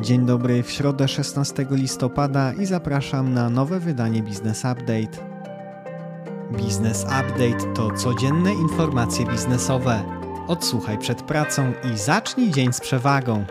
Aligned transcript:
Dzień 0.00 0.26
dobry, 0.26 0.62
w 0.62 0.70
środę 0.70 1.08
16 1.08 1.66
listopada 1.70 2.52
i 2.52 2.66
zapraszam 2.66 3.34
na 3.34 3.50
nowe 3.50 3.80
wydanie 3.80 4.22
Business 4.22 4.58
Update. 4.58 5.18
Business 6.50 7.04
Update 7.04 7.74
to 7.74 7.90
codzienne 7.90 8.54
informacje 8.54 9.26
biznesowe. 9.26 10.02
Odsłuchaj 10.48 10.98
przed 10.98 11.22
pracą 11.22 11.72
i 11.94 11.98
zacznij 11.98 12.50
dzień 12.50 12.72
z 12.72 12.80
przewagą. 12.80 13.44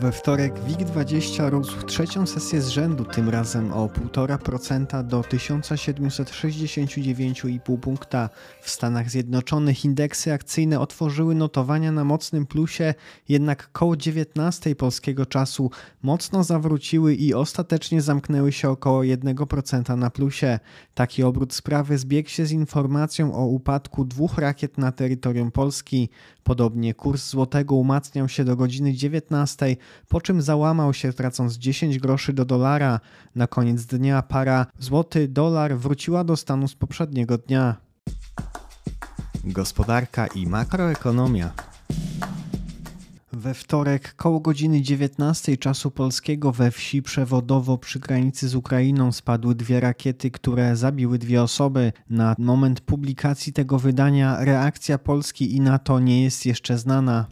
We 0.00 0.12
wtorek 0.12 0.54
WIG20 0.54 1.50
rósł 1.50 1.82
trzecią 1.82 2.26
sesję 2.26 2.62
z 2.62 2.68
rzędu, 2.68 3.04
tym 3.04 3.28
razem 3.28 3.72
o 3.72 3.86
1,5% 3.86 5.06
do 5.06 5.20
1769,5 5.20 7.78
punkta. 7.78 8.30
W 8.62 8.70
Stanach 8.70 9.10
Zjednoczonych 9.10 9.84
indeksy 9.84 10.32
akcyjne 10.32 10.80
otworzyły 10.80 11.34
notowania 11.34 11.92
na 11.92 12.04
mocnym 12.04 12.46
plusie, 12.46 12.94
jednak 13.28 13.72
koło 13.72 13.96
19 13.96 14.76
polskiego 14.76 15.26
czasu 15.26 15.70
mocno 16.02 16.44
zawróciły 16.44 17.14
i 17.14 17.34
ostatecznie 17.34 18.02
zamknęły 18.02 18.52
się 18.52 18.70
około 18.70 19.00
1% 19.00 19.96
na 19.96 20.10
plusie. 20.10 20.58
Taki 20.94 21.22
obrót 21.22 21.54
sprawy 21.54 21.98
zbiegł 21.98 22.28
się 22.28 22.46
z 22.46 22.52
informacją 22.52 23.34
o 23.34 23.46
upadku 23.46 24.04
dwóch 24.04 24.38
rakiet 24.38 24.78
na 24.78 24.92
terytorium 24.92 25.50
Polski. 25.50 26.08
Podobnie 26.44 26.94
kurs 26.94 27.30
złotego 27.30 27.74
umacniał 27.74 28.28
się 28.28 28.44
do 28.44 28.56
godziny 28.56 28.92
19, 28.92 29.76
po 30.08 30.20
czym 30.20 30.42
załamał 30.42 30.94
się 30.94 31.12
tracąc 31.12 31.54
10 31.54 31.98
groszy 31.98 32.32
do 32.32 32.44
dolara. 32.44 33.00
Na 33.34 33.46
koniec 33.46 33.86
dnia 33.86 34.22
para 34.22 34.66
złoty 34.78 35.28
dolar 35.28 35.76
wróciła 35.76 36.24
do 36.24 36.36
stanu 36.36 36.68
z 36.68 36.74
poprzedniego 36.74 37.38
dnia. 37.38 37.76
Gospodarka 39.44 40.26
i 40.26 40.46
makroekonomia. 40.46 41.52
We 43.32 43.54
wtorek 43.54 44.14
koło 44.14 44.40
godziny 44.40 44.82
19 44.82 45.56
czasu 45.56 45.90
polskiego 45.90 46.52
we 46.52 46.70
wsi 46.70 47.02
przewodowo 47.02 47.78
przy 47.78 48.00
granicy 48.00 48.48
z 48.48 48.54
Ukrainą 48.54 49.12
spadły 49.12 49.54
dwie 49.54 49.80
rakiety, 49.80 50.30
które 50.30 50.76
zabiły 50.76 51.18
dwie 51.18 51.42
osoby. 51.42 51.92
Na 52.10 52.34
moment 52.38 52.80
publikacji 52.80 53.52
tego 53.52 53.78
wydania 53.78 54.44
reakcja 54.44 54.98
Polski 54.98 55.56
i 55.56 55.60
NATO 55.60 56.00
nie 56.00 56.22
jest 56.22 56.46
jeszcze 56.46 56.78
znana. 56.78 57.26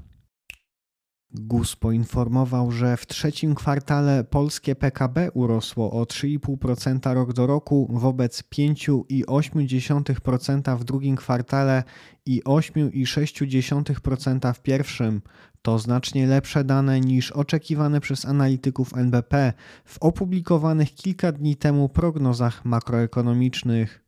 GUS 1.35 1.77
poinformował, 1.77 2.71
że 2.71 2.97
w 2.97 3.07
trzecim 3.07 3.55
kwartale 3.55 4.25
polskie 4.25 4.75
PKB 4.75 5.31
urosło 5.35 5.93
o 5.93 6.03
3,5% 6.03 7.15
rok 7.15 7.33
do 7.33 7.47
roku 7.47 7.89
wobec 7.91 8.43
5,8% 8.43 10.79
w 10.79 10.85
drugim 10.85 11.17
kwartale 11.17 11.85
i 12.27 12.43
8,6% 12.43 14.55
w 14.55 14.61
pierwszym. 14.61 15.23
To 15.63 15.79
znacznie 15.79 16.27
lepsze 16.27 16.65
dane 16.65 17.01
niż 17.01 17.33
oczekiwane 17.33 18.01
przez 18.01 18.25
analityków 18.25 18.97
NBP 18.97 19.53
w 19.85 19.99
opublikowanych 19.99 20.95
kilka 20.95 21.33
dni 21.33 21.57
temu 21.57 21.89
prognozach 21.89 22.65
makroekonomicznych. 22.65 24.02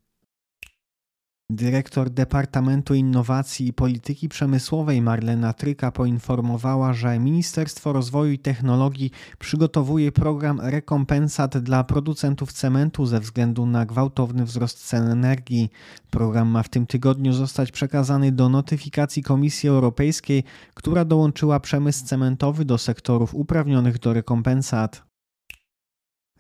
Dyrektor 1.51 2.11
Departamentu 2.11 2.95
Innowacji 2.95 3.69
i 3.69 3.73
Polityki 3.73 4.29
Przemysłowej 4.29 5.03
Marlena 5.03 5.53
Tryka 5.53 5.93
poinformowała, 5.93 6.93
że 6.93 7.19
Ministerstwo 7.19 7.93
Rozwoju 7.93 8.33
i 8.33 8.39
Technologii 8.39 9.11
przygotowuje 9.39 10.13
program 10.13 10.61
rekompensat 10.61 11.59
dla 11.59 11.85
producentów 11.85 12.53
cementu 12.53 13.07
ze 13.07 13.21
względu 13.21 13.67
na 13.67 13.87
gwałtowny 13.87 14.45
wzrost 14.45 14.87
cen 14.87 15.11
energii. 15.11 15.71
Program 16.11 16.49
ma 16.49 16.63
w 16.63 16.69
tym 16.69 16.87
tygodniu 16.87 17.33
zostać 17.33 17.73
przekazany 17.73 18.33
do 18.33 18.49
notyfikacji 18.49 19.23
Komisji 19.23 19.69
Europejskiej, 19.69 20.45
która 20.75 21.05
dołączyła 21.05 21.61
przemysł 21.61 22.05
cementowy 22.05 22.65
do 22.65 22.79
sektorów 22.79 23.35
uprawnionych 23.35 23.99
do 23.99 24.13
rekompensat. 24.13 25.14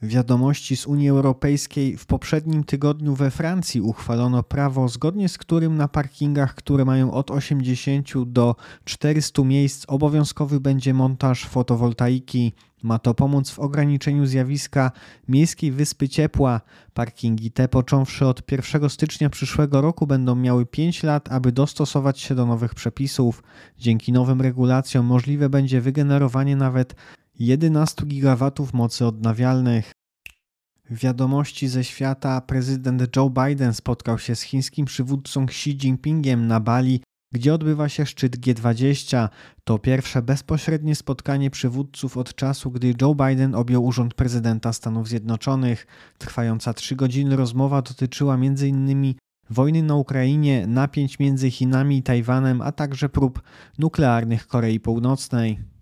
Wiadomości 0.08 0.76
z 0.76 0.86
Unii 0.86 1.08
Europejskiej 1.08 1.96
w 1.96 2.06
poprzednim 2.06 2.64
tygodniu 2.64 3.14
we 3.14 3.30
Francji 3.30 3.80
uchwalono 3.80 4.42
prawo, 4.42 4.88
zgodnie 4.88 5.28
z 5.28 5.38
którym 5.38 5.76
na 5.76 5.88
parkingach, 5.88 6.54
które 6.54 6.84
mają 6.84 7.12
od 7.12 7.30
80 7.30 8.24
do 8.26 8.56
400 8.84 9.44
miejsc, 9.44 9.84
obowiązkowy 9.88 10.60
będzie 10.60 10.94
montaż 10.94 11.44
fotowoltaiki. 11.44 12.52
Ma 12.82 12.98
to 12.98 13.14
pomóc 13.14 13.50
w 13.50 13.58
ograniczeniu 13.58 14.26
zjawiska 14.26 14.92
miejskiej 15.28 15.72
wyspy 15.72 16.08
ciepła. 16.08 16.60
Parkingi 16.94 17.50
te, 17.50 17.68
począwszy 17.68 18.26
od 18.26 18.52
1 18.52 18.90
stycznia 18.90 19.30
przyszłego 19.30 19.80
roku, 19.80 20.06
będą 20.06 20.34
miały 20.34 20.66
5 20.66 21.02
lat, 21.02 21.32
aby 21.32 21.52
dostosować 21.52 22.20
się 22.20 22.34
do 22.34 22.46
nowych 22.46 22.74
przepisów. 22.74 23.42
Dzięki 23.78 24.12
nowym 24.12 24.40
regulacjom 24.40 25.06
możliwe 25.06 25.48
będzie 25.48 25.80
wygenerowanie 25.80 26.56
nawet 26.56 26.94
11 27.38 28.06
GW 28.06 28.50
mocy 28.72 29.06
odnawialnych. 29.06 29.92
Wiadomości 30.90 31.68
ze 31.68 31.84
świata 31.84 32.40
prezydent 32.40 33.16
Joe 33.16 33.30
Biden 33.30 33.74
spotkał 33.74 34.18
się 34.18 34.34
z 34.34 34.42
chińskim 34.42 34.86
przywódcą 34.86 35.44
Xi 35.44 35.70
Jinpingiem 35.70 36.46
na 36.46 36.60
Bali, 36.60 37.00
gdzie 37.32 37.54
odbywa 37.54 37.88
się 37.88 38.06
szczyt 38.06 38.36
G20. 38.36 39.28
To 39.64 39.78
pierwsze 39.78 40.22
bezpośrednie 40.22 40.94
spotkanie 40.94 41.50
przywódców 41.50 42.16
od 42.16 42.34
czasu, 42.34 42.70
gdy 42.70 42.94
Joe 43.02 43.14
Biden 43.14 43.54
objął 43.54 43.84
urząd 43.84 44.14
prezydenta 44.14 44.72
Stanów 44.72 45.08
Zjednoczonych. 45.08 45.86
Trwająca 46.18 46.74
trzy 46.74 46.96
godziny 46.96 47.36
rozmowa 47.36 47.82
dotyczyła 47.82 48.34
m.in. 48.34 49.14
wojny 49.50 49.82
na 49.82 49.94
Ukrainie, 49.94 50.66
napięć 50.66 51.18
między 51.18 51.50
Chinami 51.50 51.98
i 51.98 52.02
Tajwanem, 52.02 52.60
a 52.60 52.72
także 52.72 53.08
prób 53.08 53.42
nuklearnych 53.78 54.46
Korei 54.46 54.80
Północnej. 54.80 55.73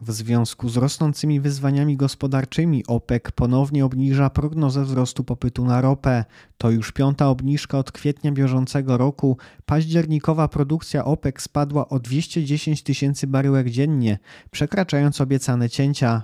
W 0.00 0.12
związku 0.12 0.68
z 0.68 0.76
rosnącymi 0.76 1.40
wyzwaniami 1.40 1.96
gospodarczymi 1.96 2.86
OPEC 2.86 3.22
ponownie 3.34 3.84
obniża 3.84 4.30
prognozę 4.30 4.84
wzrostu 4.84 5.24
popytu 5.24 5.64
na 5.64 5.80
ropę. 5.80 6.24
To 6.58 6.70
już 6.70 6.92
piąta 6.92 7.28
obniżka 7.28 7.78
od 7.78 7.92
kwietnia 7.92 8.32
bieżącego 8.32 8.96
roku. 8.96 9.36
Październikowa 9.66 10.48
produkcja 10.48 11.04
OPEC 11.04 11.42
spadła 11.42 11.88
o 11.88 11.98
210 11.98 12.82
tysięcy 12.82 13.26
baryłek 13.26 13.70
dziennie, 13.70 14.18
przekraczając 14.50 15.20
obiecane 15.20 15.70
cięcia. 15.70 16.22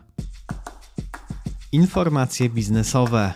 Informacje 1.72 2.50
biznesowe. 2.50 3.32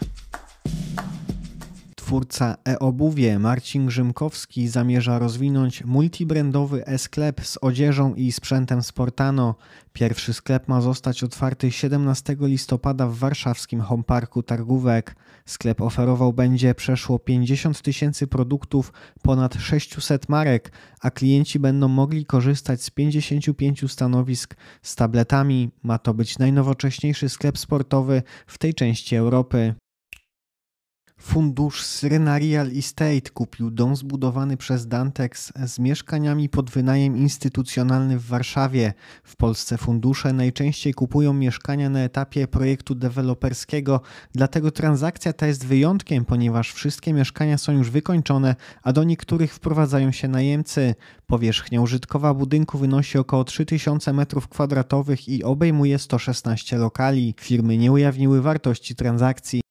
Twórca 2.08 2.56
e-obuwie 2.68 3.38
Marcin 3.38 3.86
Grzymkowski 3.86 4.68
zamierza 4.68 5.18
rozwinąć 5.18 5.84
multibrandowy 5.84 6.86
e-sklep 6.86 7.40
z 7.40 7.58
odzieżą 7.60 8.14
i 8.14 8.32
sprzętem 8.32 8.82
Sportano. 8.82 9.54
Pierwszy 9.92 10.34
sklep 10.34 10.68
ma 10.68 10.80
zostać 10.80 11.24
otwarty 11.24 11.72
17 11.72 12.36
listopada 12.40 13.06
w 13.06 13.14
warszawskim 13.14 13.80
Home 13.80 14.04
Parku 14.04 14.42
Targówek. 14.42 15.16
Sklep 15.46 15.80
oferował 15.80 16.32
będzie 16.32 16.74
przeszło 16.74 17.18
50 17.18 17.82
tysięcy 17.82 18.26
produktów, 18.26 18.92
ponad 19.22 19.54
600 19.54 20.28
marek, 20.28 20.72
a 21.00 21.10
klienci 21.10 21.58
będą 21.58 21.88
mogli 21.88 22.26
korzystać 22.26 22.82
z 22.82 22.90
55 22.90 23.92
stanowisk 23.92 24.56
z 24.82 24.96
tabletami. 24.96 25.70
Ma 25.82 25.98
to 25.98 26.14
być 26.14 26.38
najnowocześniejszy 26.38 27.28
sklep 27.28 27.58
sportowy 27.58 28.22
w 28.46 28.58
tej 28.58 28.74
części 28.74 29.16
Europy. 29.16 29.74
Fundusz 31.20 31.82
Syrena 31.82 32.38
Real 32.38 32.70
Estate 32.78 33.30
kupił 33.34 33.70
dom 33.70 33.96
zbudowany 33.96 34.56
przez 34.56 34.88
Dantex 34.88 35.52
z 35.66 35.78
mieszkaniami 35.78 36.48
pod 36.48 36.70
wynajem 36.70 37.16
instytucjonalny 37.16 38.18
w 38.18 38.26
Warszawie. 38.26 38.92
W 39.24 39.36
Polsce 39.36 39.78
fundusze 39.78 40.32
najczęściej 40.32 40.94
kupują 40.94 41.32
mieszkania 41.32 41.90
na 41.90 42.00
etapie 42.00 42.48
projektu 42.48 42.94
deweloperskiego, 42.94 44.00
dlatego 44.34 44.70
transakcja 44.70 45.32
ta 45.32 45.46
jest 45.46 45.66
wyjątkiem, 45.66 46.24
ponieważ 46.24 46.72
wszystkie 46.72 47.12
mieszkania 47.12 47.58
są 47.58 47.72
już 47.72 47.90
wykończone, 47.90 48.56
a 48.82 48.92
do 48.92 49.04
niektórych 49.04 49.54
wprowadzają 49.54 50.12
się 50.12 50.28
najemcy. 50.28 50.94
Powierzchnia 51.26 51.80
użytkowa 51.80 52.34
budynku 52.34 52.78
wynosi 52.78 53.18
około 53.18 53.44
3000 53.44 54.12
m2 54.12 55.28
i 55.28 55.44
obejmuje 55.44 55.98
116 55.98 56.76
lokali. 56.76 57.34
Firmy 57.40 57.78
nie 57.78 57.92
ujawniły 57.92 58.42
wartości 58.42 58.94
transakcji. 58.94 59.67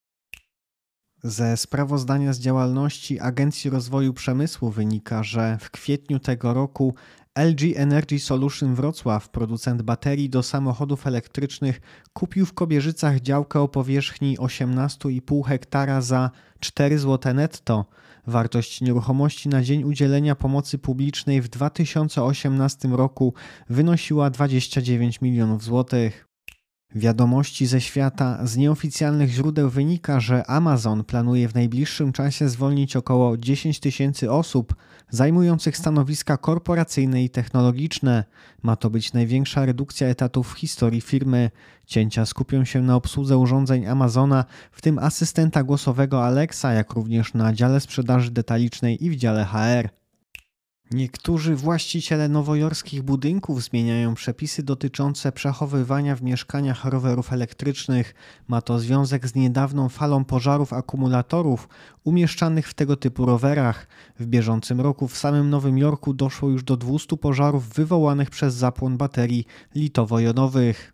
Ze 1.22 1.56
sprawozdania 1.56 2.32
z 2.32 2.38
działalności 2.38 3.20
Agencji 3.20 3.70
Rozwoju 3.70 4.14
Przemysłu 4.14 4.70
wynika, 4.70 5.22
że 5.22 5.58
w 5.60 5.70
kwietniu 5.70 6.18
tego 6.18 6.54
roku 6.54 6.94
LG 7.34 7.76
Energy 7.76 8.18
Solution 8.18 8.74
Wrocław, 8.74 9.28
producent 9.28 9.82
baterii 9.82 10.30
do 10.30 10.42
samochodów 10.42 11.06
elektrycznych, 11.06 11.80
kupił 12.12 12.46
w 12.46 12.54
Kobierzycach 12.54 13.20
działkę 13.20 13.60
o 13.60 13.68
powierzchni 13.68 14.38
18,5 14.38 15.44
hektara 15.44 16.00
za 16.00 16.30
4 16.60 16.98
zł 16.98 17.34
netto. 17.34 17.86
Wartość 18.26 18.80
nieruchomości 18.80 19.48
na 19.48 19.62
dzień 19.62 19.84
udzielenia 19.84 20.34
pomocy 20.34 20.78
publicznej 20.78 21.42
w 21.42 21.48
2018 21.48 22.88
roku 22.88 23.34
wynosiła 23.68 24.30
29 24.30 25.20
milionów 25.20 25.64
złotych. 25.64 26.27
Wiadomości 26.94 27.66
ze 27.66 27.80
świata 27.80 28.46
z 28.46 28.56
nieoficjalnych 28.56 29.30
źródeł 29.30 29.70
wynika, 29.70 30.20
że 30.20 30.50
Amazon 30.50 31.04
planuje 31.04 31.48
w 31.48 31.54
najbliższym 31.54 32.12
czasie 32.12 32.48
zwolnić 32.48 32.96
około 32.96 33.36
10 33.36 33.80
tysięcy 33.80 34.32
osób 34.32 34.74
zajmujących 35.10 35.76
stanowiska 35.76 36.36
korporacyjne 36.36 37.24
i 37.24 37.30
technologiczne. 37.30 38.24
Ma 38.62 38.76
to 38.76 38.90
być 38.90 39.12
największa 39.12 39.66
redukcja 39.66 40.06
etatów 40.06 40.52
w 40.52 40.58
historii 40.58 41.00
firmy. 41.00 41.50
Cięcia 41.86 42.26
skupią 42.26 42.64
się 42.64 42.82
na 42.82 42.96
obsłudze 42.96 43.38
urządzeń 43.38 43.86
Amazona, 43.86 44.44
w 44.72 44.80
tym 44.80 44.98
asystenta 44.98 45.62
głosowego 45.62 46.24
Alexa, 46.24 46.72
jak 46.72 46.92
również 46.92 47.34
na 47.34 47.52
dziale 47.52 47.80
sprzedaży 47.80 48.30
detalicznej 48.30 49.04
i 49.04 49.10
w 49.10 49.16
dziale 49.16 49.44
HR. 49.44 49.97
Niektórzy 50.90 51.56
właściciele 51.56 52.28
nowojorskich 52.28 53.02
budynków 53.02 53.62
zmieniają 53.62 54.14
przepisy 54.14 54.62
dotyczące 54.62 55.32
przechowywania 55.32 56.16
w 56.16 56.22
mieszkaniach 56.22 56.84
rowerów 56.84 57.32
elektrycznych. 57.32 58.14
Ma 58.48 58.60
to 58.60 58.78
związek 58.78 59.28
z 59.28 59.34
niedawną 59.34 59.88
falą 59.88 60.24
pożarów 60.24 60.72
akumulatorów 60.72 61.68
umieszczanych 62.04 62.68
w 62.68 62.74
tego 62.74 62.96
typu 62.96 63.26
rowerach. 63.26 63.86
W 64.18 64.26
bieżącym 64.26 64.80
roku 64.80 65.08
w 65.08 65.18
samym 65.18 65.50
Nowym 65.50 65.78
Jorku 65.78 66.14
doszło 66.14 66.48
już 66.48 66.64
do 66.64 66.76
200 66.76 67.16
pożarów 67.16 67.68
wywołanych 67.68 68.30
przez 68.30 68.54
zapłon 68.54 68.96
baterii 68.96 69.46
litowo-jonowych. 69.74 70.92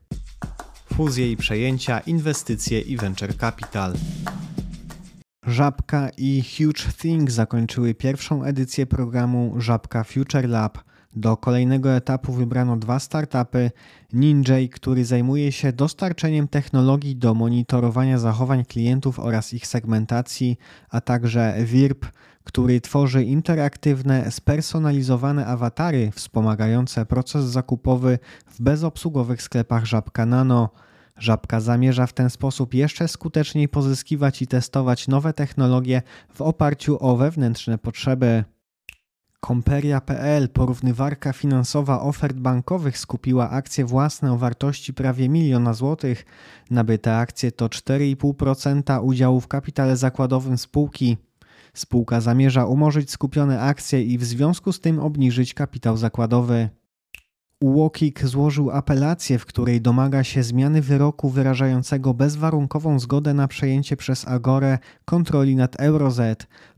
Fuzje 0.95 1.33
i 1.33 1.37
przejęcia, 1.37 2.01
inwestycje 2.01 2.81
i 2.81 2.97
venture 2.97 3.37
capital. 3.37 3.95
Żabka 5.47 6.09
i 6.19 6.43
Huge 6.43 6.93
Thing 7.01 7.31
zakończyły 7.31 7.95
pierwszą 7.95 8.45
edycję 8.45 8.87
programu 8.87 9.55
Żabka 9.59 10.05
Future 10.05 10.49
Lab. 10.49 10.79
Do 11.17 11.37
kolejnego 11.37 11.93
etapu 11.93 12.33
wybrano 12.33 12.77
dwa 12.77 12.99
startupy: 12.99 13.71
Ninja, 14.13 14.57
który 14.73 15.05
zajmuje 15.05 15.53
się 15.53 15.73
dostarczeniem 15.73 16.49
technologii 16.49 17.17
do 17.17 17.35
monitorowania 17.35 18.19
zachowań 18.19 18.65
klientów 18.65 19.19
oraz 19.19 19.53
ich 19.55 19.67
segmentacji, 19.67 20.57
a 20.89 21.01
także 21.01 21.55
WIRP, 21.65 22.07
który 22.45 22.81
tworzy 22.81 23.25
interaktywne, 23.25 24.31
spersonalizowane 24.31 25.47
awatary 25.47 26.11
wspomagające 26.15 27.07
proces 27.07 27.45
zakupowy 27.45 28.19
w 28.47 28.63
bezobsługowych 28.63 29.43
sklepach 29.43 29.85
Żabka 29.85 30.27
Nano. 30.27 30.71
Żabka 31.19 31.61
zamierza 31.61 32.07
w 32.07 32.13
ten 32.13 32.31
sposób 32.31 32.75
jeszcze 32.75 33.09
skuteczniej 33.09 33.69
pozyskiwać 33.69 34.43
i 34.43 34.47
testować 34.47 35.09
nowe 35.09 35.33
technologie 35.33 36.03
w 36.35 36.43
oparciu 36.43 36.97
o 37.01 37.17
wewnętrzne 37.17 37.79
potrzeby. 37.79 38.45
Komperia.pl, 39.41 40.49
porównywarka 40.49 41.33
finansowa 41.33 42.01
ofert 42.01 42.37
bankowych, 42.37 42.99
skupiła 42.99 43.51
akcje 43.51 43.85
własne 43.85 44.33
o 44.33 44.39
wartości 44.39 44.95
prawie 44.95 45.29
miliona 45.29 45.73
złotych. 45.73 46.25
Nabyte 46.71 47.17
akcje 47.17 47.53
to 47.53 47.67
4,5% 47.67 49.05
udziału 49.05 49.41
w 49.41 49.49
kapitale 49.49 49.97
zakładowym 49.97 50.59
spółki. 50.59 51.17
Spółka 51.75 52.21
zamierza 52.21 52.67
umorzyć 52.67 53.11
skupione 53.11 53.61
akcje 53.61 54.03
i 54.03 54.19
w 54.19 54.25
związku 54.25 54.73
z 54.73 54.81
tym 54.81 54.99
obniżyć 54.99 55.55
kapitał 55.55 55.97
zakładowy. 55.97 56.69
UOKiK 57.65 58.27
złożył 58.27 58.71
apelację, 58.71 59.39
w 59.39 59.47
której 59.47 59.81
domaga 59.81 60.25
się 60.25 60.43
zmiany 60.43 60.83
wyroku 60.83 61.29
wyrażającego 61.29 62.15
bezwarunkową 62.15 62.99
zgodę 62.99 63.35
na 63.35 63.49
przejęcie 63.49 63.97
przez 63.97 64.29
Agorę 64.29 64.79
kontroli 65.05 65.57
nad 65.57 65.77
Euroz. 65.77 66.21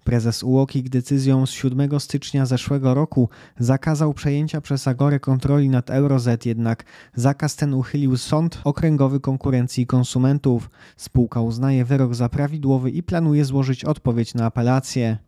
Prezes 0.04 0.42
UOKiK 0.42 0.88
decyzją 0.88 1.46
z 1.46 1.50
7 1.50 2.00
stycznia 2.00 2.46
zeszłego 2.46 2.94
roku 2.94 3.28
zakazał 3.58 4.14
przejęcia 4.14 4.60
przez 4.60 4.88
Agorę 4.88 5.20
kontroli 5.20 5.68
nad 5.68 5.90
Euroz, 5.90 6.28
jednak 6.44 6.84
zakaz 7.14 7.56
ten 7.56 7.74
uchylił 7.74 8.16
Sąd 8.16 8.60
Okręgowy 8.64 9.20
Konkurencji 9.20 9.82
i 9.82 9.86
Konsumentów. 9.86 10.70
Spółka 10.96 11.40
uznaje 11.40 11.84
wyrok 11.84 12.14
za 12.14 12.28
prawidłowy 12.28 12.90
i 12.90 13.02
planuje 13.02 13.44
złożyć 13.44 13.84
odpowiedź 13.84 14.34
na 14.34 14.46
apelację. 14.46 15.25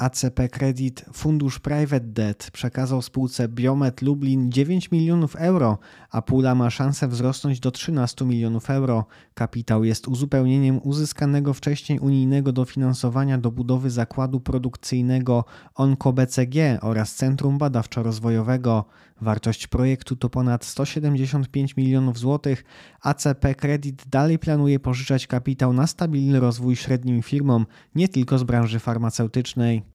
ACP 0.00 0.48
Credit 0.48 1.04
Fundusz 1.12 1.58
Private 1.58 2.00
Debt 2.00 2.50
przekazał 2.50 3.02
spółce 3.02 3.48
Biomet 3.48 4.02
Lublin 4.02 4.52
9 4.52 4.90
milionów 4.90 5.36
euro, 5.36 5.78
a 6.10 6.22
pula 6.22 6.54
ma 6.54 6.70
szansę 6.70 7.08
wzrosnąć 7.08 7.60
do 7.60 7.70
13 7.70 8.24
milionów 8.24 8.70
euro. 8.70 9.06
Kapitał 9.34 9.84
jest 9.84 10.08
uzupełnieniem 10.08 10.80
uzyskanego 10.82 11.54
wcześniej 11.54 11.98
unijnego 11.98 12.52
dofinansowania 12.52 13.38
do 13.38 13.50
budowy 13.50 13.90
zakładu 13.90 14.40
produkcyjnego 14.40 15.44
OnkoBCG 15.74 16.78
oraz 16.80 17.14
Centrum 17.14 17.58
Badawczo-Rozwojowego. 17.58 18.84
Wartość 19.20 19.66
projektu 19.66 20.16
to 20.16 20.30
ponad 20.30 20.64
175 20.64 21.76
milionów 21.76 22.18
złotych. 22.18 22.64
ACP 23.02 23.54
Credit 23.54 24.04
dalej 24.08 24.38
planuje 24.38 24.80
pożyczać 24.80 25.26
kapitał 25.26 25.72
na 25.72 25.86
stabilny 25.86 26.40
rozwój 26.40 26.76
średnim 26.76 27.22
firmom, 27.22 27.66
nie 27.94 28.08
tylko 28.08 28.38
z 28.38 28.42
branży 28.42 28.78
farmaceutycznej. 28.78 29.89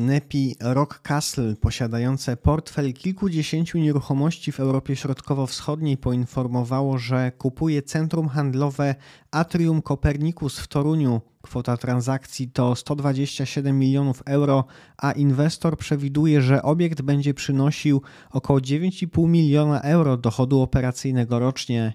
Nepi 0.00 0.56
Rock 0.60 0.98
Castle, 1.02 1.56
posiadające 1.56 2.36
portfel 2.36 2.92
kilkudziesięciu 2.92 3.78
nieruchomości 3.78 4.52
w 4.52 4.60
Europie 4.60 4.96
Środkowo-Wschodniej, 4.96 5.96
poinformowało, 5.96 6.98
że 6.98 7.32
kupuje 7.38 7.82
centrum 7.82 8.28
handlowe 8.28 8.94
Atrium 9.30 9.82
Copernicus 9.82 10.58
w 10.58 10.68
Toruniu. 10.68 11.20
Kwota 11.42 11.76
transakcji 11.76 12.50
to 12.50 12.74
127 12.74 13.78
milionów 13.78 14.22
euro, 14.26 14.64
a 14.96 15.12
inwestor 15.12 15.76
przewiduje, 15.76 16.42
że 16.42 16.62
obiekt 16.62 17.02
będzie 17.02 17.34
przynosił 17.34 18.02
około 18.30 18.58
9,5 18.58 19.28
miliona 19.28 19.80
euro 19.80 20.16
dochodu 20.16 20.60
operacyjnego 20.60 21.38
rocznie. 21.38 21.92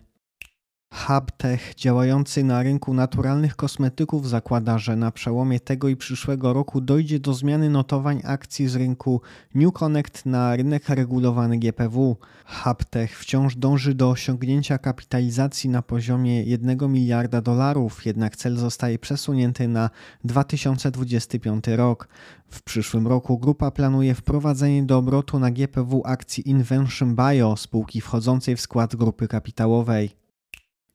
HubTech 0.96 1.74
działający 1.76 2.44
na 2.44 2.64
rynku 2.64 2.94
naturalnych 2.94 3.56
kosmetyków 3.56 4.30
zakłada, 4.30 4.78
że 4.78 4.96
na 4.96 5.12
przełomie 5.12 5.60
tego 5.60 5.90
i 5.90 5.96
przyszłego 5.96 6.54
roku 6.54 6.82
dojdzie 6.82 7.20
do 7.20 7.34
zmiany 7.34 7.70
notowań 7.70 8.22
akcji 8.24 8.68
z 8.68 8.76
rynku 8.76 9.22
New 9.56 9.74
Connect 9.74 10.26
na 10.26 10.56
rynek 10.56 10.90
regulowany 10.90 11.58
GPW. 11.58 12.18
HubTech 12.46 13.20
wciąż 13.20 13.56
dąży 13.56 13.94
do 13.94 14.10
osiągnięcia 14.10 14.78
kapitalizacji 14.78 15.70
na 15.70 15.82
poziomie 15.82 16.44
1 16.44 16.92
miliarda 16.92 17.42
dolarów, 17.42 18.06
jednak 18.06 18.36
cel 18.36 18.58
zostaje 18.58 19.00
przesunięty 19.00 19.68
na 19.68 19.90
2025 20.24 21.68
rok. 21.68 22.08
W 22.48 22.62
przyszłym 22.62 23.08
roku 23.08 23.38
grupa 23.38 23.72
planuje 23.72 24.16
wprowadzenie 24.16 24.84
do 24.84 24.98
obrotu 24.98 25.40
na 25.40 25.52
GPW 25.52 26.02
akcji 26.06 26.50
Invention 26.50 27.16
Bio, 27.16 27.58
spółki 27.58 28.02
wchodzącej 28.02 28.56
w 28.56 28.62
skład 28.62 28.96
grupy 28.96 29.28
kapitałowej. 29.28 30.25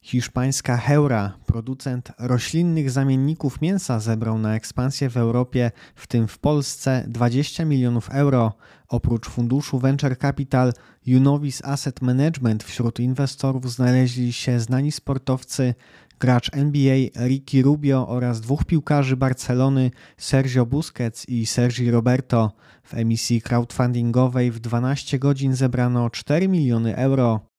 Hiszpańska 0.02 0.76
Heura, 0.76 1.32
producent 1.47 2.12
roślinnych 2.19 2.91
zamienników 2.91 3.61
mięsa, 3.61 4.00
zebrał 4.00 4.38
na 4.38 4.55
ekspansję 4.55 5.11
w 5.11 5.17
Europie, 5.17 5.70
w 5.94 6.06
tym 6.06 6.29
w 6.29 6.38
Polsce, 6.38 7.05
20 7.08 7.64
milionów 7.64 8.08
euro. 8.11 8.52
Oprócz 8.88 9.29
funduszu 9.29 9.79
Venture 9.79 10.19
Capital 10.19 10.73
Junovis 11.06 11.64
Asset 11.64 12.02
Management 12.02 12.64
wśród 12.64 13.00
inwestorów 13.00 13.73
znaleźli 13.73 14.33
się 14.33 14.61
znani 14.61 14.92
sportowcy, 14.92 15.75
gracz 16.21 16.54
NBA 16.54 17.26
Ricky 17.26 17.62
Rubio 17.62 18.09
oraz 18.09 18.40
dwóch 18.40 18.64
piłkarzy 18.64 19.16
Barcelony 19.16 19.90
Sergio 20.16 20.66
Busquets 20.66 21.28
i 21.28 21.47
Sergi 21.47 21.90
Roberto. 21.90 22.52
W 22.83 22.95
emisji 22.95 23.42
crowdfundingowej 23.42 24.50
w 24.50 24.61
12 24.61 25.19
godzin 25.19 25.54
zebrano 25.54 26.11
4 26.11 26.49
miliony 26.49 26.97
euro. 26.97 27.50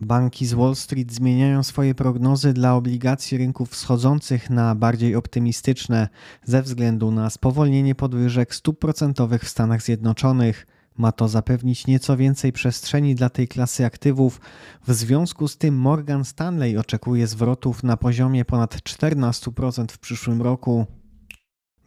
Banki 0.00 0.46
z 0.46 0.54
Wall 0.54 0.76
Street 0.76 1.12
zmieniają 1.12 1.62
swoje 1.62 1.94
prognozy 1.94 2.52
dla 2.52 2.74
obligacji 2.74 3.38
rynków 3.38 3.70
wschodzących 3.70 4.50
na 4.50 4.74
bardziej 4.74 5.16
optymistyczne 5.16 6.08
ze 6.44 6.62
względu 6.62 7.10
na 7.10 7.30
spowolnienie 7.30 7.94
podwyżek 7.94 8.54
stóp 8.54 8.78
procentowych 8.78 9.42
w 9.42 9.48
Stanach 9.48 9.82
Zjednoczonych. 9.82 10.66
Ma 10.96 11.12
to 11.12 11.28
zapewnić 11.28 11.86
nieco 11.86 12.16
więcej 12.16 12.52
przestrzeni 12.52 13.14
dla 13.14 13.28
tej 13.28 13.48
klasy 13.48 13.86
aktywów. 13.86 14.40
W 14.86 14.94
związku 14.94 15.48
z 15.48 15.56
tym 15.56 15.78
Morgan 15.78 16.24
Stanley 16.24 16.76
oczekuje 16.76 17.26
zwrotów 17.26 17.82
na 17.82 17.96
poziomie 17.96 18.44
ponad 18.44 18.76
14% 18.76 19.92
w 19.92 19.98
przyszłym 19.98 20.42
roku. 20.42 20.86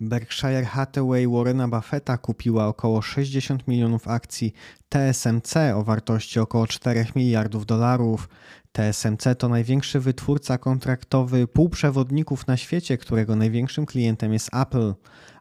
Berkshire 0.01 0.65
Hathaway 0.65 1.27
Warrena 1.27 1.67
Buffetta 1.67 2.17
kupiła 2.17 2.67
około 2.67 3.01
60 3.01 3.67
milionów 3.67 4.07
akcji 4.07 4.53
TSMC 4.89 5.55
o 5.75 5.83
wartości 5.83 6.39
około 6.39 6.67
4 6.67 7.05
miliardów 7.15 7.65
dolarów. 7.65 8.29
TSMC 8.71 9.23
to 9.37 9.49
największy 9.49 9.99
wytwórca 9.99 10.57
kontraktowy 10.57 11.47
półprzewodników 11.47 12.47
na 12.47 12.57
świecie, 12.57 12.97
którego 12.97 13.35
największym 13.35 13.85
klientem 13.85 14.33
jest 14.33 14.49
Apple. 14.53 14.93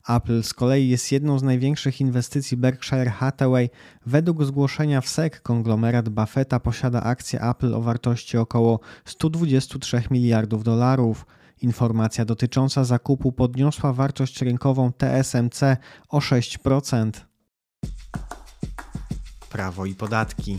Apple 0.09 0.43
z 0.43 0.55
kolei 0.55 0.89
jest 0.89 1.13
jedną 1.13 1.39
z 1.39 1.43
największych 1.43 2.01
inwestycji 2.01 2.57
Berkshire 2.57 3.11
Hathaway. 3.11 3.71
Według 4.07 4.45
zgłoszenia 4.45 5.01
w 5.01 5.09
SEC 5.09 5.41
konglomerat 5.41 6.09
Buffetta 6.09 6.61
posiada 6.61 7.03
akcje 7.03 7.41
Apple 7.43 7.75
o 7.75 7.81
wartości 7.81 8.39
około 8.39 8.81
123 9.05 10.03
miliardów 10.11 10.65
dolarów. 10.65 11.27
Informacja 11.63 12.25
dotycząca 12.25 12.85
zakupu 12.85 13.33
podniosła 13.33 13.93
wartość 13.93 14.43
rynkową 14.43 14.93
TSMC 14.93 15.77
o 16.09 16.19
6%. 16.19 17.11
Prawo 19.51 19.87
i 19.87 19.95
podatki. 19.95 20.59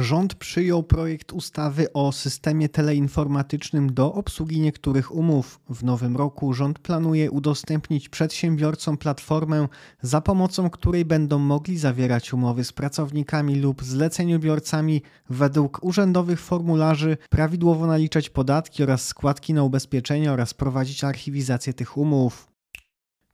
Rząd 0.00 0.34
przyjął 0.34 0.82
projekt 0.82 1.32
ustawy 1.32 1.92
o 1.92 2.12
systemie 2.12 2.68
teleinformatycznym 2.68 3.94
do 3.94 4.14
obsługi 4.14 4.60
niektórych 4.60 5.14
umów. 5.14 5.60
W 5.70 5.84
nowym 5.84 6.16
roku 6.16 6.52
rząd 6.52 6.78
planuje 6.78 7.30
udostępnić 7.30 8.08
przedsiębiorcom 8.08 8.96
platformę, 8.96 9.68
za 10.02 10.20
pomocą 10.20 10.70
której 10.70 11.04
będą 11.04 11.38
mogli 11.38 11.78
zawierać 11.78 12.32
umowy 12.32 12.64
z 12.64 12.72
pracownikami 12.72 13.56
lub 13.56 13.82
zleceniobiorcami 13.84 15.02
według 15.30 15.78
urzędowych 15.82 16.40
formularzy, 16.40 17.16
prawidłowo 17.30 17.86
naliczać 17.86 18.30
podatki 18.30 18.82
oraz 18.82 19.06
składki 19.06 19.54
na 19.54 19.62
ubezpieczenia 19.62 20.32
oraz 20.32 20.54
prowadzić 20.54 21.04
archiwizację 21.04 21.74
tych 21.74 21.96
umów. 21.96 22.49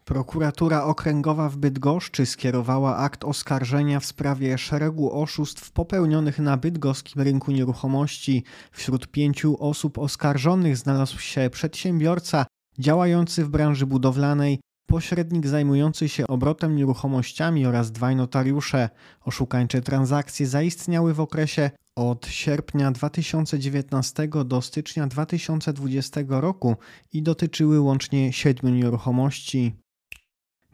Prokuratura 0.06 0.84
Okręgowa 0.84 1.48
w 1.48 1.56
Bydgoszczy 1.56 2.26
skierowała 2.26 2.96
akt 2.96 3.24
oskarżenia 3.24 4.00
w 4.00 4.04
sprawie 4.04 4.58
szeregu 4.58 5.12
oszustw 5.22 5.70
popełnionych 5.72 6.38
na 6.38 6.56
bydgoskim 6.56 7.22
rynku 7.22 7.52
nieruchomości. 7.52 8.44
Wśród 8.72 9.08
pięciu 9.08 9.62
osób 9.62 9.98
oskarżonych 9.98 10.76
znalazł 10.76 11.18
się 11.18 11.50
przedsiębiorca 11.50 12.46
działający 12.78 13.44
w 13.44 13.48
branży 13.48 13.86
budowlanej, 13.86 14.60
pośrednik 14.86 15.46
zajmujący 15.46 16.08
się 16.08 16.26
obrotem 16.26 16.76
nieruchomościami 16.76 17.66
oraz 17.66 17.92
dwaj 17.92 18.16
notariusze. 18.16 18.88
Oszukańcze 19.24 19.82
transakcje 19.82 20.46
zaistniały 20.46 21.14
w 21.14 21.20
okresie 21.20 21.70
od 21.96 22.26
sierpnia 22.26 22.90
2019 22.90 24.28
do 24.44 24.62
stycznia 24.62 25.06
2020 25.06 26.20
roku 26.28 26.76
i 27.12 27.22
dotyczyły 27.22 27.80
łącznie 27.80 28.32
siedmiu 28.32 28.70
nieruchomości. 28.70 29.85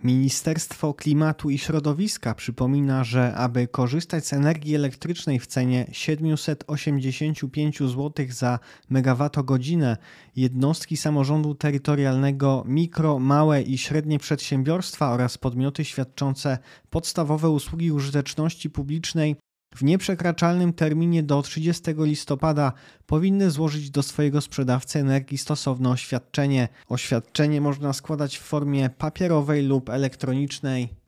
Ministerstwo 0.05 0.95
Klimatu 0.95 1.51
i 1.51 1.59
Środowiska 1.59 2.35
przypomina, 2.35 3.05
że 3.05 3.35
aby 3.35 3.69
korzystać 3.69 4.27
z 4.27 4.33
energii 4.33 4.75
elektrycznej 4.75 5.39
w 5.39 5.47
cenie 5.47 5.87
785 5.93 7.79
zł 7.79 8.13
za 8.29 8.59
megawattogodzinę, 8.91 9.97
jednostki 10.37 10.97
samorządu 10.97 11.55
terytorialnego, 11.55 12.65
mikro, 12.67 13.19
małe 13.19 13.63
i 13.63 13.79
średnie 13.79 14.19
przedsiębiorstwa 14.19 15.11
oraz 15.11 15.39
podmioty 15.39 15.85
świadczące 15.85 16.59
podstawowe 16.91 17.51
usługi 17.51 17.93
użyteczności 17.93 18.71
publicznej 18.71 19.37
w 19.75 19.83
nieprzekraczalnym 19.83 20.73
terminie 20.73 21.23
do 21.23 21.43
30 21.43 21.83
listopada 21.99 22.73
powinny 23.07 23.51
złożyć 23.51 23.91
do 23.91 24.03
swojego 24.03 24.41
sprzedawcy 24.41 24.99
energii 24.99 25.39
stosowne 25.39 25.91
oświadczenie. 25.91 26.69
Oświadczenie 26.89 27.61
można 27.61 27.93
składać 27.93 28.39
w 28.39 28.43
formie 28.43 28.91
papierowej 28.91 29.67
lub 29.67 29.91
elektronicznej. 29.91 31.03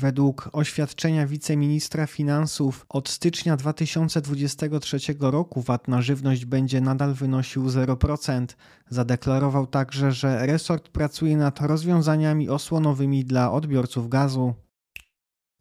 Według 0.00 0.50
oświadczenia 0.52 1.26
wiceministra 1.26 2.06
finansów 2.06 2.86
od 2.88 3.08
stycznia 3.08 3.56
2023 3.56 4.98
roku 5.20 5.62
VAT 5.62 5.88
na 5.88 6.02
żywność 6.02 6.44
będzie 6.44 6.80
nadal 6.80 7.14
wynosił 7.14 7.66
0%. 7.66 8.46
Zadeklarował 8.88 9.66
także, 9.66 10.12
że 10.12 10.46
resort 10.46 10.88
pracuje 10.88 11.36
nad 11.36 11.60
rozwiązaniami 11.60 12.48
osłonowymi 12.48 13.24
dla 13.24 13.52
odbiorców 13.52 14.08
gazu. 14.08 14.54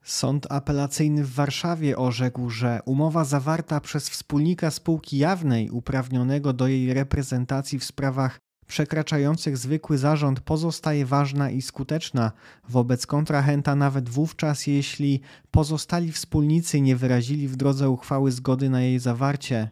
Sąd 0.04 0.48
apelacyjny 0.50 1.24
w 1.24 1.34
Warszawie 1.34 1.98
orzekł, 1.98 2.50
że 2.50 2.80
umowa 2.86 3.26
zawarta 3.26 3.80
przez 3.80 4.10
wspólnika 4.10 4.72
spółki 4.72 5.18
jawnej 5.18 5.70
uprawnionego 5.70 6.54
do 6.54 6.68
jej 6.68 6.94
reprezentacji 6.94 7.80
w 7.80 7.84
sprawach 7.84 8.40
przekraczających 8.68 9.58
zwykły 9.58 9.98
zarząd 9.98 10.40
pozostaje 10.40 11.06
ważna 11.06 11.50
i 11.50 11.62
skuteczna 11.62 12.32
wobec 12.70 13.06
kontrahenta 13.06 13.76
nawet 13.76 14.10
wówczas, 14.10 14.68
jeśli 14.68 15.22
pozostali 15.52 16.12
wspólnicy 16.12 16.82
nie 16.82 16.96
wyrazili 16.96 17.48
w 17.48 17.56
drodze 17.56 17.90
uchwały 17.90 18.32
zgody 18.32 18.70
na 18.70 18.82
jej 18.82 19.00
zawarcie. 19.00 19.70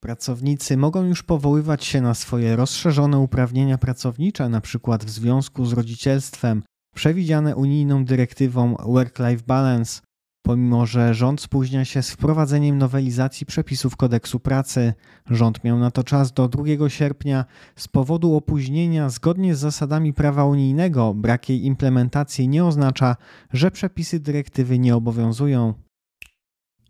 Pracownicy 0.00 0.76
mogą 0.76 1.04
już 1.04 1.22
powoływać 1.22 1.84
się 1.84 2.00
na 2.00 2.14
swoje 2.14 2.56
rozszerzone 2.56 3.18
uprawnienia 3.18 3.78
pracownicze, 3.78 4.44
np. 4.44 4.98
w 5.04 5.10
związku 5.10 5.64
z 5.64 5.72
rodzicielstwem, 5.72 6.62
przewidziane 6.94 7.56
unijną 7.56 8.04
dyrektywą 8.04 8.74
Work-Life 8.74 9.42
Balance, 9.46 10.00
pomimo 10.42 10.86
że 10.86 11.14
rząd 11.14 11.40
spóźnia 11.40 11.84
się 11.84 12.02
z 12.02 12.10
wprowadzeniem 12.10 12.78
nowelizacji 12.78 13.46
przepisów 13.46 13.96
kodeksu 13.96 14.40
pracy. 14.40 14.94
Rząd 15.30 15.64
miał 15.64 15.78
na 15.78 15.90
to 15.90 16.04
czas 16.04 16.32
do 16.32 16.48
2 16.48 16.88
sierpnia. 16.88 17.44
Z 17.76 17.88
powodu 17.88 18.36
opóźnienia, 18.36 19.08
zgodnie 19.08 19.54
z 19.54 19.58
zasadami 19.58 20.12
prawa 20.12 20.44
unijnego, 20.44 21.14
brak 21.14 21.48
jej 21.48 21.64
implementacji 21.64 22.48
nie 22.48 22.64
oznacza, 22.64 23.16
że 23.52 23.70
przepisy 23.70 24.20
dyrektywy 24.20 24.78
nie 24.78 24.96
obowiązują. 24.96 25.74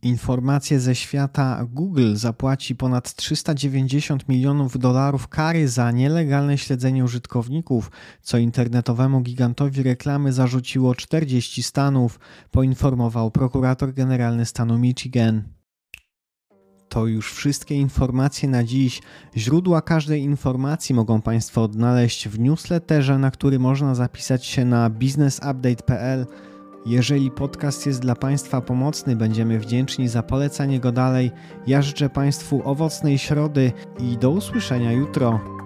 Informacje 0.03 0.81
ze 0.81 0.95
świata 0.95 1.67
Google 1.71 2.15
zapłaci 2.15 2.77
ponad 2.77 3.15
390 3.15 4.29
milionów 4.29 4.79
dolarów 4.79 5.29
kary 5.29 5.69
za 5.69 5.91
nielegalne 5.91 6.59
śledzenie 6.59 7.05
użytkowników, 7.05 7.91
co 8.23 8.39
internetowemu 8.39 9.21
gigantowi 9.21 9.83
reklamy 9.83 10.33
zarzuciło 10.33 10.95
40 10.95 11.63
stanów, 11.63 12.21
poinformował 12.51 13.31
prokurator 13.31 13.95
generalny 13.95 14.47
stanu 14.47 14.79
Michigan. 14.79 15.43
To 16.89 17.07
już 17.07 17.33
wszystkie 17.33 17.75
informacje 17.75 18.49
na 18.49 18.65
dziś. 18.65 19.03
Źródła 19.37 19.83
każdej 19.83 20.23
informacji 20.23 20.95
mogą 20.95 21.23
Państwo 21.23 21.63
odnaleźć 21.63 22.29
w 22.29 22.39
newsletterze, 22.39 23.19
na 23.19 23.31
który 23.31 23.59
można 23.59 23.95
zapisać 23.95 24.47
się 24.47 24.65
na 24.65 24.91
businessupdate.pl. 24.91 26.27
Jeżeli 26.87 27.31
podcast 27.31 27.87
jest 27.87 28.01
dla 28.01 28.15
Państwa 28.15 28.61
pomocny, 28.61 29.17
będziemy 29.17 29.59
wdzięczni 29.59 30.09
za 30.09 30.23
polecanie 30.23 30.81
go 30.81 30.93
dalej. 30.93 31.31
Ja 31.67 31.83
życzę 31.83 32.11
Państwu 32.11 32.63
owocnej 32.65 33.19
środy 33.19 33.73
i 33.99 34.19
do 34.19 34.31
usłyszenia 34.31 34.93
jutro. 34.93 35.62